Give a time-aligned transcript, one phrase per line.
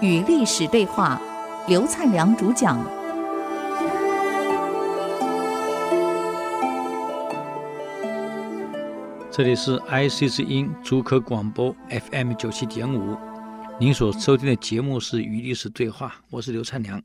[0.00, 1.20] 与历史对话，
[1.66, 2.78] 刘灿良主讲。
[9.30, 13.16] 这里是 IC 之音竹科广播 FM 九七点五，
[13.78, 17.00] 您所收听的节目是《与历史对话》，我是刘灿良。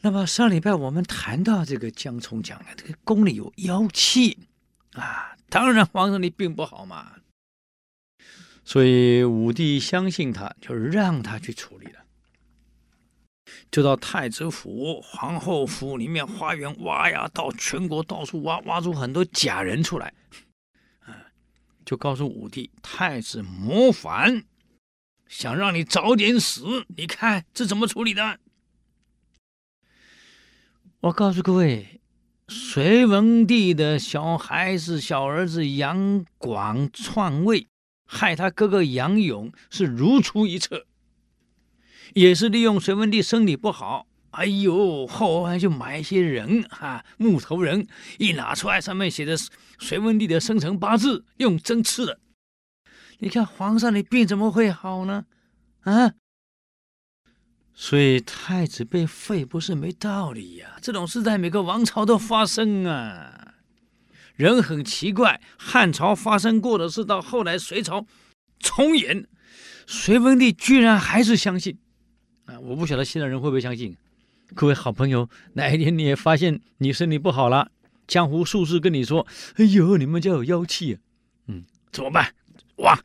[0.00, 4.38] 那么上礼拜我们谈到这个江充讲了，这个宫里有妖气
[4.92, 7.16] 啊，当然皇上你病不好嘛，
[8.64, 12.04] 所以武帝相信他，就让他去处理了，
[13.70, 20.12] 就到太子府、皇后府里面花园挖呀，到全国到处挖，挖出很多假人出来，
[21.00, 21.32] 啊，
[21.86, 24.44] 就告诉武帝，太子谋反，
[25.26, 28.38] 想让你早点死，你看这怎么处理的？
[31.00, 31.97] 我告诉各位，
[32.50, 37.66] 隋文帝的小孩子、小儿子杨广篡位，
[38.06, 40.86] 害他哥哥杨勇是如出一辙，
[42.14, 49.36] 也是利用隋文帝身体不好，哎呦，后来就买一些人哈，木头人一拿出来，上面写的
[49.78, 52.18] 隋文帝的生辰八字，用针刺的。
[53.18, 55.26] 你看皇上，你病怎么会好呢？
[55.80, 56.14] 啊？
[57.80, 63.54] 所以太子被废不是没道理呀，这种事在每个王朝都发生啊。
[64.34, 68.04] 人很奇怪，汉朝发生过的事，到后来隋朝
[68.58, 69.28] 重演，
[69.86, 71.78] 隋文帝居然还是相信
[72.46, 72.58] 啊！
[72.58, 73.96] 我不晓得现在人会不会相信。
[74.56, 77.70] 各位好朋友，哪一天你也发现你身体不好了，
[78.08, 80.98] 江湖术士跟你说：“哎呦，你们家有妖气！”
[81.46, 82.34] 嗯，怎么办？
[82.78, 82.98] 哇！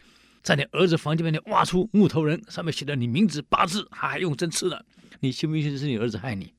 [0.43, 4.85] 在你儿子房间里面挖出木头人，上面写的你名字八字，还用针刺的，
[5.21, 6.53] 你信不信是你儿子害你？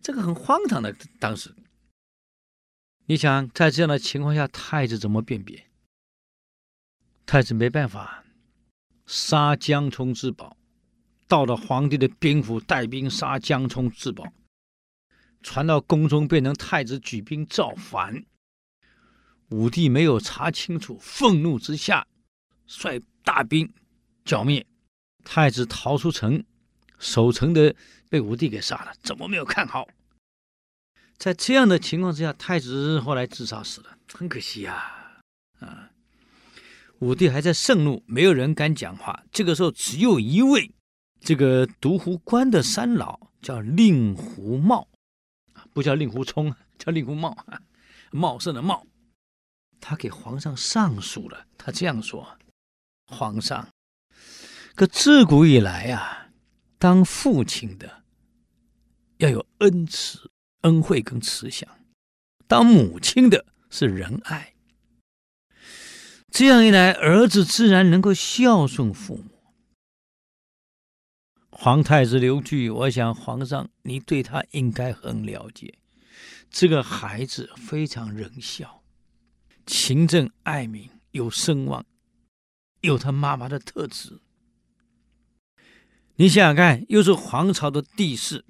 [0.00, 0.96] 这个很荒唐的。
[1.20, 1.54] 当时，
[3.04, 5.66] 你想在这样的情况下，太子怎么辨别？
[7.26, 8.24] 太子没办法，
[9.06, 10.56] 杀江充自保，
[11.28, 14.32] 到了皇帝的兵府，带兵杀江充自保，
[15.42, 18.24] 传到宫中，变成太子举兵造反。
[19.50, 22.06] 武帝没有查清楚，愤怒之下。
[22.66, 23.72] 率大兵
[24.24, 24.66] 剿灭，
[25.24, 26.42] 太子逃出城，
[26.98, 27.74] 守城的
[28.08, 28.92] 被武帝给杀了。
[29.02, 29.86] 怎么没有看好？
[31.16, 35.20] 在这样的情况之下，太子后来自杀死了，很可惜呀！
[35.60, 35.90] 啊，
[36.98, 39.22] 武帝还在盛怒，没有人敢讲话。
[39.30, 40.70] 这个时候，只有一位
[41.20, 44.88] 这个独湖关的三老叫令狐茂，
[45.72, 47.36] 不叫令狐冲，叫令狐茂，
[48.10, 48.84] 茂盛的茂。
[49.80, 52.26] 他给皇上上书了，他这样说。
[53.06, 53.68] 皇上，
[54.74, 56.28] 可自古以来啊，
[56.78, 58.02] 当父亲的
[59.18, 60.30] 要有恩慈、
[60.62, 61.68] 恩惠跟慈祥；
[62.46, 64.54] 当母亲的是仁爱。
[66.30, 69.30] 这样一来，儿子自然能够孝顺父母。
[71.50, 75.78] 皇太子刘据，我想皇上你对他应该很了解。
[76.50, 78.82] 这个孩子非常仁孝、
[79.64, 81.86] 勤政爱民、有声望。
[82.84, 84.20] 有他妈妈的特质，
[86.16, 88.44] 你想想看，又是皇朝的帝室，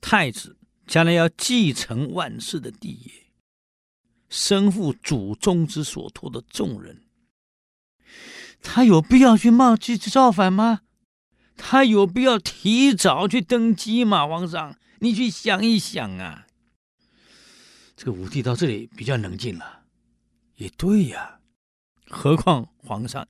[0.00, 0.56] 太子
[0.86, 3.26] 将来要继承万世的帝业，
[4.30, 7.02] 身负祖宗之所托的重任，
[8.62, 10.80] 他有必要去冒去造反吗？
[11.56, 14.26] 他有必要提早去登基吗？
[14.26, 16.46] 皇上，你去想一想啊！
[17.94, 19.84] 这个武帝到这里比较冷静了，
[20.56, 21.40] 也对呀。
[22.14, 23.26] 何况皇上，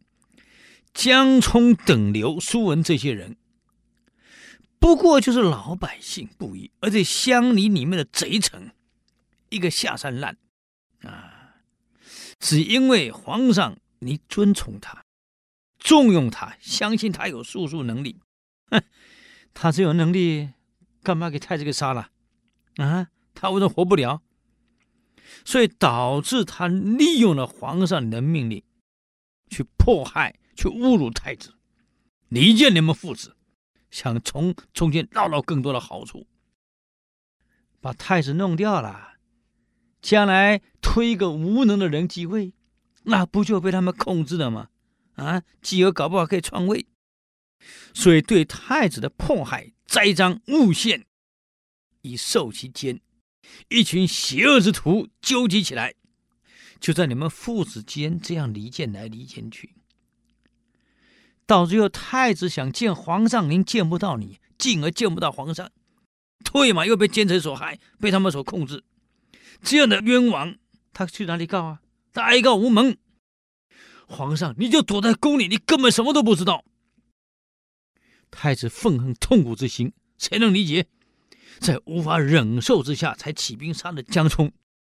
[0.92, 3.36] 江充、等刘、苏文这些人，
[4.78, 8.72] 不过就是老百姓不义，而且乡里里面的贼臣，
[9.48, 10.36] 一个下三滥
[11.02, 11.56] 啊！
[12.38, 15.04] 只因为皇上你尊崇他、
[15.78, 18.20] 重用他、相信他有术数能力，
[18.70, 18.82] 哼，
[19.54, 20.50] 他这有能力，
[21.02, 22.10] 干嘛给太子给杀了？
[22.76, 24.20] 啊，他为什么活不了？
[25.44, 28.62] 所以导致他利用了皇上的命令。
[29.48, 31.54] 去迫害、去侮辱太子，
[32.28, 33.36] 离间你们父子，
[33.90, 36.26] 想从中间捞到更多的好处，
[37.80, 39.14] 把太子弄掉了，
[40.00, 42.52] 将来推一个无能的人继位，
[43.04, 44.70] 那不就被他们控制了吗？
[45.14, 46.86] 啊，继而搞不好可以篡位，
[47.92, 51.06] 所以对太子的迫害、栽赃、诬陷，
[52.02, 53.00] 以受其奸，
[53.68, 55.94] 一群邪恶之徒纠集起来。
[56.84, 59.74] 就在你们父子间这样离间来离间去，
[61.46, 65.70] 到最后太子想见皇上，您见不到你，进而见不到皇上，
[66.44, 68.84] 退嘛又被奸臣所害，被他们所控制，
[69.62, 70.58] 这样的冤枉，
[70.92, 71.80] 他去哪里告啊？
[72.12, 72.98] 他哀告无门，
[74.06, 76.66] 皇上，你就躲在宫里，你根本什么都不知道。
[78.30, 80.86] 太子愤恨痛苦之心，谁能理解？
[81.60, 84.52] 在无法忍受之下，才起兵杀了江充。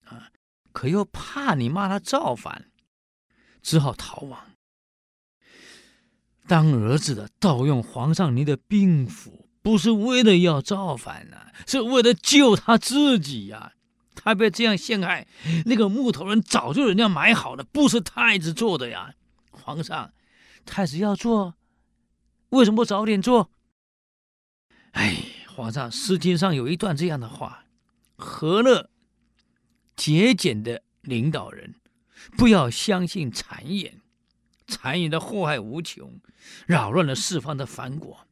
[0.06, 0.32] 啊，
[0.76, 2.66] 可又怕你骂他造反，
[3.62, 4.52] 只好逃亡。
[6.46, 13.72] 当儿子的盗用皇上您的兵符，不是为了要造反呐、啊，是为了救他自己呀、啊。
[14.16, 15.26] 他被这样陷害，
[15.66, 19.14] 那个木头人早就人家买好了，不是太子做的呀。
[19.52, 20.12] 皇上，
[20.66, 21.56] 太子要做，
[22.50, 23.50] 为什么不早点做？
[24.92, 25.24] 哎，
[25.56, 27.66] 皇上，诗经上有一段这样的话：
[28.18, 28.90] 何乐
[29.96, 31.76] 节俭的领导人，
[32.38, 34.02] 不要相信谗言。
[34.68, 36.20] 谗言的祸害无穷，
[36.66, 38.28] 扰乱了四方的藩国。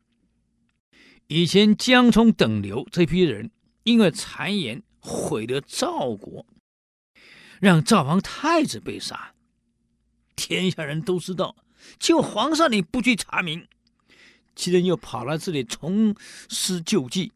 [1.27, 3.51] 以前江充等流这批人，
[3.83, 6.45] 因为谗言毁了赵国，
[7.60, 9.33] 让赵王太子被杀。
[10.36, 11.56] 天下人都知道，
[12.00, 13.68] 就皇上你不去查明，
[14.56, 16.16] 今天又跑来这里重
[16.50, 17.31] 施旧计。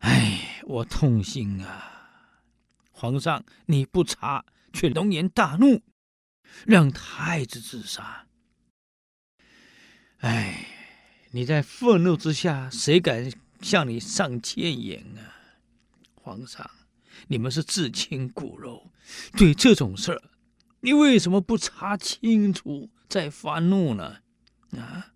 [0.00, 1.95] 哎，我痛心啊！
[2.98, 5.82] 皇上你不查，却龙颜大怒。
[6.64, 8.26] 让太子自杀。
[10.18, 10.66] 哎，
[11.32, 15.60] 你在愤怒之下，谁敢向你上谏言啊？
[16.14, 16.70] 皇上，
[17.26, 18.90] 你们是至亲骨肉，
[19.36, 20.22] 对这种事儿，
[20.80, 24.20] 你为什么不查清楚再发怒呢？
[24.78, 25.12] 啊，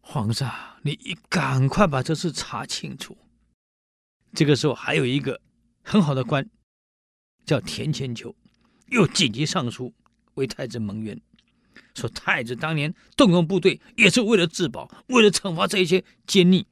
[0.00, 0.52] 皇上，
[0.82, 3.16] 你赶快把这事查清楚。
[4.34, 5.40] 这个时候，还有一个
[5.84, 6.48] 很好的官，
[7.46, 8.34] 叫田千秋。
[8.88, 9.92] 又紧急上书
[10.34, 11.20] 为太子蒙冤，
[11.94, 16.64] 说太子当年动用部队也是为了自保，为了惩罚这些奸佞。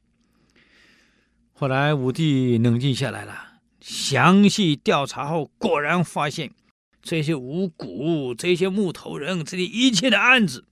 [1.52, 6.52] 后来武帝冷静下来了，详细调查后，果然发现
[7.00, 10.64] 这些五谷、这些木头人、这些一切的案子，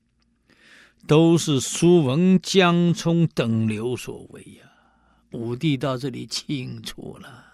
[1.06, 4.70] 都是苏文、江充等流所为呀。
[5.32, 7.49] 武帝到这里清楚了，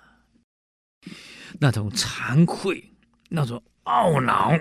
[1.61, 2.93] 那种惭愧，
[3.29, 3.63] 那种。
[3.85, 4.59] 懊恼，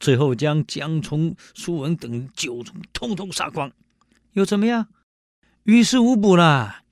[0.00, 3.70] 最后将江充、苏文等九族通通杀光，
[4.32, 4.88] 又怎么样？
[5.62, 6.82] 于事无补了，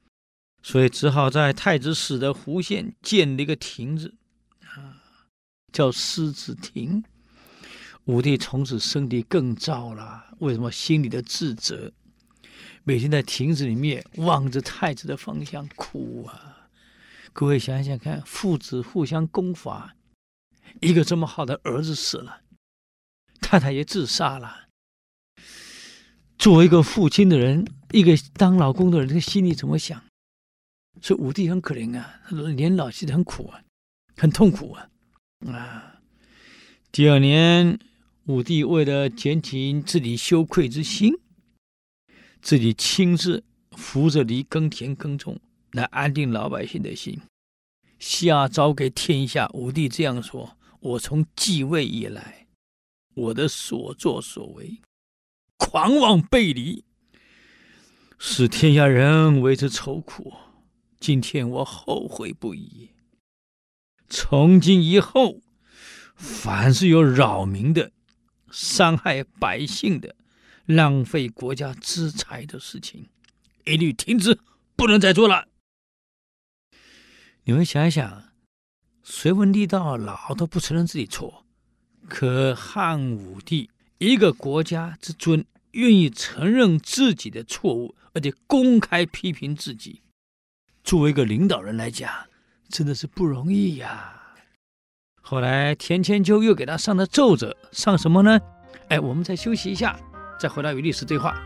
[0.63, 4.15] 所以只好在太子死的胡县建了一个亭子，
[4.61, 5.03] 啊，
[5.73, 7.03] 叫狮子亭。
[8.05, 10.71] 武帝从此身体更糟了，为什么？
[10.71, 11.93] 心里的自责，
[12.85, 16.62] 每天在亭子里面望着太子的方向哭啊！
[17.33, 19.97] 各位想想看，父子互相攻伐。
[20.81, 22.43] 一个这么好的儿子死了，
[23.41, 24.69] 太太也自杀了。
[26.39, 30.03] 作为一个父亲的人，一个当老公的人，这个心里怎么想？
[31.01, 32.21] 所以武帝很可怜啊，
[32.55, 33.63] 年老气得很苦啊，
[34.17, 34.89] 很痛苦啊
[35.47, 36.01] 啊！
[36.91, 37.79] 第二年，
[38.25, 41.13] 武帝为了减轻自己羞愧之心，
[42.41, 43.43] 自己亲自
[43.73, 45.41] 扶着犁耕田耕种，
[45.73, 47.21] 来安定老百姓的心。
[47.99, 50.57] 下诏给天下，武帝这样说。
[50.81, 52.49] 我从继位以来，
[53.15, 54.81] 我的所作所为，
[55.57, 56.85] 狂妄背离，
[58.19, 60.33] 使天下人为之愁苦。
[60.99, 62.91] 今天我后悔不已。
[64.09, 65.41] 从今以后，
[66.17, 67.93] 凡是有扰民的、
[68.51, 70.17] 伤害百姓的、
[70.67, 73.07] 浪费国家资财的事情，
[73.65, 74.39] 一律停止，
[74.75, 75.47] 不能再做了。
[77.45, 78.25] 你们想一想。
[79.03, 81.45] 隋文帝到老都不承认自己错，
[82.09, 83.69] 可汉武帝
[83.99, 90.03] 一个国家之尊，愿意承认自己的错误，而且公开批评自己，
[90.85, 92.09] 作为一个领导人来讲，
[92.69, 94.23] 真的是不容易呀。
[95.21, 98.39] 后来田千秋又给他上了奏折，上什么呢？
[98.89, 99.99] 哎，我们再休息一下，
[100.39, 101.37] 再回来与历史对话。